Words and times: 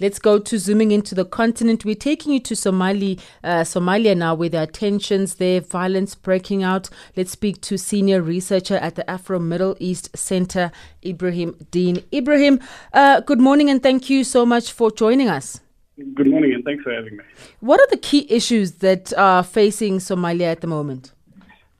Let's 0.00 0.18
go 0.18 0.38
to 0.40 0.58
zooming 0.58 0.90
into 0.90 1.14
the 1.14 1.24
continent. 1.24 1.84
We're 1.84 1.94
taking 1.94 2.32
you 2.32 2.40
to 2.40 2.56
Somali, 2.56 3.20
uh, 3.44 3.60
Somalia 3.60 4.16
now, 4.16 4.34
where 4.34 4.48
there 4.48 4.62
are 4.64 4.66
tensions 4.66 5.36
there, 5.36 5.60
violence 5.60 6.16
breaking 6.16 6.64
out. 6.64 6.90
Let's 7.16 7.30
speak 7.30 7.60
to 7.62 7.78
senior 7.78 8.20
researcher 8.20 8.76
at 8.76 8.96
the 8.96 9.08
Afro 9.08 9.38
Middle 9.38 9.76
East 9.78 10.16
Center, 10.16 10.72
Ibrahim 11.04 11.54
Dean. 11.70 12.02
Ibrahim, 12.12 12.58
uh, 12.92 13.20
good 13.20 13.40
morning 13.40 13.70
and 13.70 13.82
thank 13.82 14.10
you 14.10 14.24
so 14.24 14.44
much 14.44 14.72
for 14.72 14.90
joining 14.90 15.28
us. 15.28 15.60
Good 15.96 16.26
morning 16.26 16.54
and 16.54 16.64
thanks 16.64 16.82
for 16.82 16.92
having 16.92 17.16
me. 17.16 17.24
What 17.60 17.78
are 17.78 17.86
the 17.88 17.96
key 17.96 18.26
issues 18.28 18.72
that 18.78 19.12
are 19.16 19.44
facing 19.44 19.98
Somalia 19.98 20.50
at 20.50 20.60
the 20.60 20.66
moment? 20.66 21.12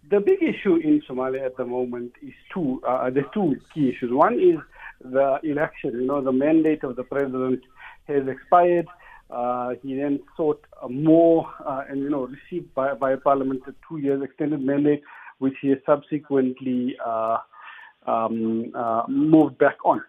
The 0.09 0.21
big 0.21 0.41
issue 0.41 0.77
in 0.77 1.03
Somalia 1.09 1.45
at 1.45 1.57
the 1.57 1.65
moment 1.65 2.13
is 2.23 2.35
two. 2.53 2.81
Uh, 2.87 3.11
there's 3.11 3.27
two 3.35 3.57
key 3.75 3.89
issues. 3.89 4.13
One 4.13 4.39
is 4.39 4.59
the 5.05 5.39
election. 5.43 5.93
You 5.93 6.07
know, 6.07 6.23
the 6.23 6.33
mandate 6.33 6.83
of 6.85 6.97
the 6.97 7.05
president 7.05 7.61
has 8.09 8.27
expired. 8.27 8.87
Uh, 9.31 9.75
he 9.83 9.97
then 9.97 10.21
sought 10.37 10.65
more 10.89 11.49
uh, 11.67 11.83
and, 11.89 12.01
you 12.01 12.11
know, 12.11 12.27
received 12.27 12.75
by, 12.75 12.95
by 12.95 13.17
Parliament 13.17 13.63
a 13.67 13.75
two 13.89 13.99
years 13.99 14.23
extended 14.23 14.61
mandate, 14.61 15.03
which 15.39 15.55
he 15.61 15.69
has 15.69 15.79
subsequently 15.87 16.97
uh, 17.05 17.39
um, 18.07 18.73
uh, 18.75 19.03
moved 19.09 19.59
back 19.59 19.77
on 19.85 20.03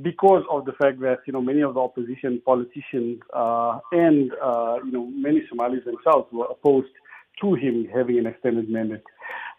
because 0.00 0.42
of 0.50 0.64
the 0.64 0.72
fact 0.72 1.00
that 1.00 1.18
you 1.26 1.32
know 1.32 1.42
many 1.42 1.60
of 1.60 1.74
the 1.74 1.80
opposition 1.80 2.40
politicians 2.46 3.20
uh, 3.34 3.78
and 3.92 4.32
uh, 4.42 4.76
you 4.84 4.90
know 4.90 5.06
many 5.06 5.42
Somalis 5.48 5.84
themselves 5.84 6.28
were 6.32 6.46
opposed 6.50 6.92
to 7.40 7.54
him 7.54 7.86
having 7.94 8.18
an 8.18 8.26
extended 8.26 8.70
mandate. 8.70 9.02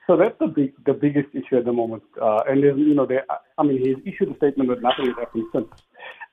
So 0.07 0.17
that's 0.17 0.37
the 0.39 0.47
big, 0.47 0.73
the 0.85 0.93
biggest 0.93 1.29
issue 1.33 1.57
at 1.57 1.65
the 1.65 1.71
moment. 1.71 2.03
Uh, 2.21 2.41
and 2.47 2.61
you 2.61 2.93
know, 2.93 3.05
they, 3.05 3.19
I 3.57 3.63
mean, 3.63 3.79
he's 3.79 4.13
issued 4.13 4.33
a 4.33 4.37
statement 4.37 4.69
that 4.69 4.81
nothing 4.81 5.05
has 5.05 5.15
happened 5.17 5.45
since. 5.53 5.67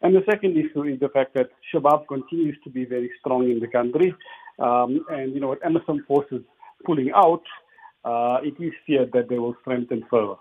And 0.03 0.15
the 0.15 0.23
second 0.29 0.57
issue 0.57 0.85
is 0.85 0.99
the 0.99 1.09
fact 1.11 1.35
that 1.35 1.51
Shabab 1.73 2.09
continues 2.09 2.57
to 2.65 2.71
be 2.71 2.85
very 2.85 3.11
strong 3.21 3.51
in 3.51 3.61
the 3.61 3.69
country. 3.69 4.15
Um, 4.59 5.05
and 5.11 5.33
you 5.35 5.41
know, 5.41 5.49
with 5.49 5.61
Amisom 5.61 6.05
forces 6.07 6.43
pulling 6.85 7.13
out, 7.15 7.43
uh, 8.05 8.39
it 8.43 8.61
is 8.63 8.73
feared 8.87 9.13
that 9.13 9.29
they 9.29 9.39
will 9.39 9.55
strengthen 9.61 10.05
further. 10.11 10.35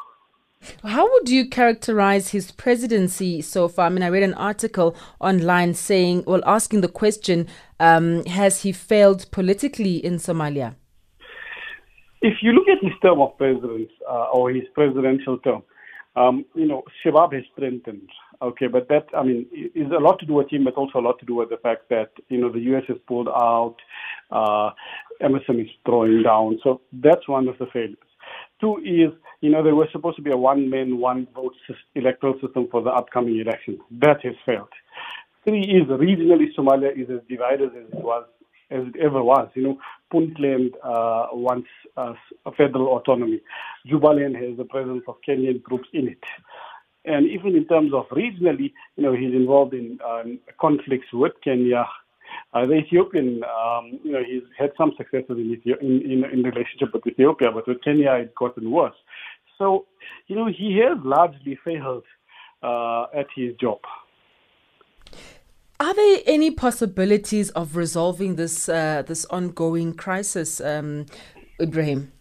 How 0.84 1.10
would 1.10 1.30
you 1.30 1.48
characterize 1.48 2.30
his 2.30 2.52
presidency 2.52 3.42
so 3.42 3.68
far? 3.70 3.86
I 3.86 3.90
mean, 3.90 4.04
I 4.04 4.10
read 4.10 4.24
an 4.24 4.34
article 4.34 4.96
online 5.22 5.74
saying, 5.74 6.26
well, 6.28 6.42
asking 6.46 6.82
the 6.82 6.90
question, 6.90 7.48
um, 7.80 8.26
has 8.26 8.64
he 8.64 8.74
failed 8.74 9.32
politically 9.32 10.04
in 10.04 10.16
Somalia? 10.16 10.76
If 12.22 12.36
you 12.42 12.52
look 12.52 12.68
at 12.68 12.84
his 12.84 12.94
term 13.02 13.22
of 13.22 13.38
presidents 13.38 13.92
uh, 14.10 14.28
or 14.34 14.52
his 14.52 14.64
presidential 14.74 15.38
term, 15.40 15.64
um, 16.16 16.46
you 16.54 16.68
know, 16.68 16.84
Shabab 17.04 17.34
has 17.34 17.44
strengthened. 17.54 18.10
Okay, 18.42 18.68
but 18.68 18.88
that, 18.88 19.08
I 19.16 19.24
mean, 19.24 19.46
is 19.54 19.92
a 19.92 20.02
lot 20.02 20.20
to 20.20 20.26
do 20.26 20.34
with 20.34 20.52
him, 20.52 20.64
but 20.64 20.76
also 20.76 21.00
a 21.00 21.02
lot 21.02 21.20
to 21.20 21.26
do 21.26 21.36
with 21.36 21.50
the 21.50 21.58
fact 21.58 21.90
that, 21.90 22.12
you 22.30 22.40
know, 22.40 22.52
the 22.52 22.60
U.S. 22.72 22.84
has 22.88 22.98
pulled 23.06 23.28
out, 23.28 23.76
uh, 24.32 24.72
is 25.20 25.68
throwing 25.86 26.24
down. 26.24 26.60
So 26.64 26.82
that's 26.94 27.28
one 27.28 27.48
of 27.48 27.58
the 27.58 27.68
failures. 27.68 27.98
Two 28.62 28.78
is, 28.78 29.12
you 29.42 29.50
know, 29.50 29.64
there 29.64 29.76
was 29.76 29.88
supposed 29.92 30.18
to 30.18 30.22
be 30.22 30.32
a 30.32 30.38
one 30.38 30.70
man, 30.70 30.98
one 30.98 31.28
vote 31.36 31.54
electoral 31.96 32.34
system 32.42 32.68
for 32.72 32.82
the 32.82 32.92
upcoming 32.92 33.40
election. 33.40 33.80
That 33.92 34.24
has 34.24 34.36
failed. 34.46 34.70
Three 35.46 35.62
is 35.64 35.88
regionally 35.88 36.48
Somalia 36.58 36.92
is 36.92 37.10
as 37.10 37.22
divided 37.30 37.70
as 37.70 37.88
it 37.92 38.04
was, 38.04 38.26
as 38.72 38.88
it 38.88 38.96
ever 39.02 39.24
was. 39.24 39.50
You 39.56 39.64
know, 39.64 39.78
Puntland 40.14 40.72
uh, 40.84 41.28
wants 41.34 41.70
uh, 41.98 42.14
a 42.46 42.52
federal 42.52 42.88
autonomy. 42.98 43.42
Jubaland 43.88 44.36
has 44.36 44.58
the 44.58 44.66
presence 44.66 45.04
of 45.08 45.16
Kenyan 45.28 45.62
groups 45.62 45.88
in 45.94 46.08
it. 46.08 46.24
And 47.06 47.28
even 47.28 47.56
in 47.56 47.66
terms 47.66 47.94
of 47.94 48.08
regionally, 48.10 48.74
you 48.96 49.04
know, 49.04 49.14
he's 49.14 49.34
involved 49.34 49.74
in 49.74 50.00
um, 50.08 50.40
conflicts 50.60 51.08
with 51.14 51.32
Kenya, 51.44 51.86
uh, 52.54 52.66
the 52.66 52.74
Ethiopian, 52.74 53.42
um, 53.44 54.00
you 54.04 54.12
know, 54.12 54.24
he's 54.24 54.44
had 54.58 54.72
some 54.78 54.92
successes 54.98 55.26
in, 55.30 55.52
Ethiopia, 55.52 55.88
in, 55.88 56.02
in, 56.02 56.24
in 56.26 56.44
relationship 56.44 56.90
with 56.94 57.08
Ethiopia, 57.08 57.52
but 57.52 57.68
with 57.68 57.82
Kenya 57.84 58.14
it's 58.14 58.34
gotten 58.38 58.70
worse. 58.70 58.96
So, 59.58 59.86
you 60.28 60.36
know, 60.36 60.48
he 60.48 60.80
has 60.80 60.98
largely 61.04 61.58
failed 61.64 62.04
uh, 62.62 63.06
at 63.16 63.28
his 63.36 63.56
job. 63.56 63.80
Are 65.82 65.94
there 65.94 66.20
any 66.26 66.52
possibilities 66.52 67.52
of 67.52 67.78
resolving 67.78 68.36
this 68.36 68.68
uh, 68.68 69.04
this 69.08 69.26
ongoing 69.30 69.94
crisis, 69.94 70.60
um, 70.60 71.06
Ibrahim? 71.62 72.12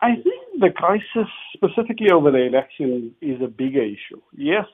I 0.00 0.16
think 0.16 0.42
the 0.58 0.70
crisis, 0.70 1.30
specifically 1.54 2.10
over 2.10 2.32
the 2.32 2.44
election, 2.44 3.14
is 3.20 3.40
a 3.40 3.46
bigger 3.46 3.84
issue. 3.84 4.20
Yes, 4.36 4.66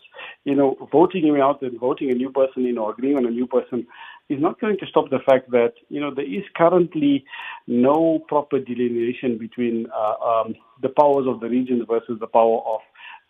you 0.45 0.55
know, 0.55 0.89
voting 0.91 1.27
him 1.27 1.39
out 1.43 1.61
and 1.61 1.79
voting 1.79 2.11
a 2.11 2.15
new 2.15 2.31
person 2.31 2.65
in 2.65 2.79
or 2.79 2.93
agreeing 2.93 3.19
on 3.19 3.27
a 3.27 3.31
new 3.31 3.47
person 3.47 3.87
is 4.31 4.41
not 4.41 4.59
going 4.63 4.79
to 4.79 4.87
stop 4.87 5.11
the 5.11 5.19
fact 5.29 5.51
that, 5.51 5.75
you 5.91 6.01
know, 6.01 6.15
there 6.15 6.25
is 6.25 6.45
currently 6.57 7.27
no 7.67 8.21
proper 8.29 8.59
delineation 8.59 9.37
between 9.37 9.87
uh, 9.95 10.15
um, 10.25 10.55
the 10.81 10.89
powers 10.89 11.27
of 11.27 11.41
the 11.41 11.49
regions 11.49 11.83
versus 11.87 12.17
the 12.19 12.27
power 12.27 12.61
of, 12.67 12.81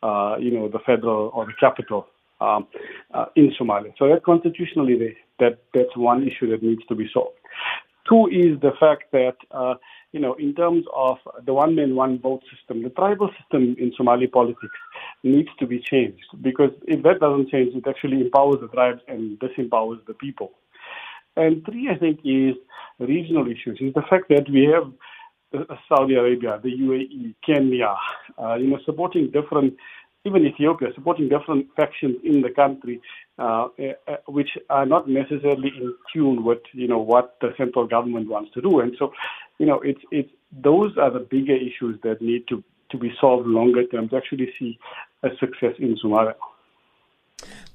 uh, 0.04 0.38
you 0.38 0.52
know, 0.52 0.68
the 0.68 0.78
federal 0.86 1.32
or 1.34 1.44
the 1.44 1.52
capital 1.58 2.06
um, 2.40 2.66
uh, 3.14 3.26
in 3.36 3.52
Somalia. 3.60 3.92
So 3.98 4.08
that 4.08 4.24
constitutionally, 4.24 5.16
that 5.38 5.58
that's 5.74 5.96
one 5.96 6.26
issue 6.26 6.50
that 6.50 6.62
needs 6.62 6.84
to 6.88 6.94
be 6.94 7.08
solved. 7.12 7.36
Two 8.08 8.26
is 8.28 8.58
the 8.60 8.72
fact 8.80 9.04
that, 9.12 9.36
uh, 9.50 9.74
you 10.12 10.20
know, 10.20 10.32
in 10.34 10.54
terms 10.54 10.86
of 10.96 11.18
the 11.44 11.52
one 11.52 11.74
man, 11.74 11.94
one 11.94 12.18
vote 12.18 12.42
system, 12.50 12.82
the 12.82 12.88
tribal 12.90 13.28
system 13.38 13.76
in 13.78 13.92
Somali 13.96 14.26
politics 14.26 14.78
needs 15.22 15.50
to 15.58 15.66
be 15.66 15.78
changed 15.78 16.24
because 16.40 16.70
if 16.86 17.02
that 17.02 17.20
doesn't 17.20 17.50
change, 17.50 17.74
it 17.74 17.86
actually 17.86 18.22
empowers 18.22 18.60
the 18.62 18.68
tribes 18.68 19.02
and 19.08 19.38
disempowers 19.38 20.04
the 20.06 20.14
people. 20.14 20.52
And 21.36 21.64
three, 21.66 21.90
I 21.90 21.98
think, 21.98 22.20
is 22.24 22.54
regional 22.98 23.46
issues. 23.46 23.78
Is 23.80 23.92
the 23.94 24.02
fact 24.08 24.28
that 24.30 24.50
we 24.50 24.64
have 24.72 24.90
uh, 25.54 25.74
Saudi 25.88 26.14
Arabia, 26.14 26.58
the 26.62 26.70
UAE, 26.70 27.34
Kenya, 27.44 27.94
uh, 28.42 28.54
you 28.54 28.68
know, 28.68 28.78
supporting 28.86 29.30
different 29.30 29.74
even 30.24 30.46
Ethiopia, 30.46 30.88
supporting 30.94 31.28
different 31.28 31.66
factions 31.76 32.16
in 32.24 32.42
the 32.42 32.50
country, 32.50 33.00
uh, 33.38 33.68
uh, 34.08 34.16
which 34.26 34.50
are 34.68 34.86
not 34.86 35.08
necessarily 35.08 35.72
in 35.80 35.94
tune 36.12 36.44
with 36.44 36.58
you 36.72 36.88
know 36.88 36.98
what 36.98 37.36
the 37.40 37.50
central 37.56 37.86
government 37.86 38.28
wants 38.28 38.50
to 38.54 38.60
do. 38.60 38.80
And 38.80 38.94
so, 38.98 39.12
you 39.58 39.66
know, 39.66 39.80
it's 39.80 40.00
it's 40.10 40.30
those 40.52 40.96
are 40.98 41.10
the 41.10 41.20
bigger 41.20 41.54
issues 41.54 42.00
that 42.02 42.20
need 42.20 42.46
to 42.48 42.62
to 42.90 42.98
be 42.98 43.12
solved 43.20 43.46
longer 43.46 43.86
term 43.86 44.08
to 44.08 44.16
actually 44.16 44.52
see 44.58 44.78
a 45.22 45.28
success 45.38 45.74
in 45.78 45.96
Somalia. 46.02 46.34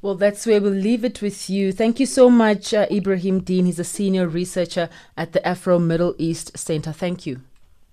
Well, 0.01 0.15
that's 0.15 0.45
where 0.45 0.59
we'll 0.59 0.73
leave 0.73 1.05
it 1.05 1.21
with 1.21 1.49
you. 1.49 1.71
Thank 1.71 1.99
you 2.01 2.05
so 2.05 2.29
much, 2.29 2.73
uh, 2.73 2.87
Ibrahim 2.91 3.39
Dean. 3.39 3.65
He's 3.65 3.79
a 3.79 3.85
senior 3.85 4.27
researcher 4.27 4.89
at 5.15 5.31
the 5.31 5.47
Afro 5.47 5.79
Middle 5.79 6.13
East 6.17 6.57
Center. 6.57 6.91
Thank 6.91 7.25
you. 7.25 7.39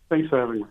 Thanks 0.08 0.28
for 0.28 0.40
having 0.40 0.62
me. 0.62 0.66